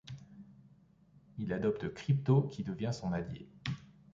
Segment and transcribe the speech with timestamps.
[1.37, 3.47] Il adopte Krypto qui devient son allié.